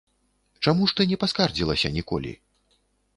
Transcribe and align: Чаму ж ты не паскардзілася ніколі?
Чаму 0.67 0.87
ж 0.91 0.95
ты 0.99 1.05
не 1.11 1.19
паскардзілася 1.23 1.91
ніколі? 1.99 2.33